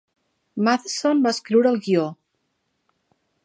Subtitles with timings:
[0.67, 2.09] Matheson va escriure el guió.